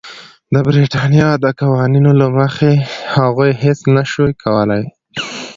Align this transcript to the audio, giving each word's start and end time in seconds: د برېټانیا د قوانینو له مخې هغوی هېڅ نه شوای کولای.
د 0.53 0.55
برېټانیا 0.67 1.29
د 1.43 1.45
قوانینو 1.61 2.11
له 2.21 2.27
مخې 2.37 2.71
هغوی 3.15 3.51
هېڅ 3.63 3.79
نه 3.95 4.03
شوای 4.11 4.33
کولای. 4.43 4.83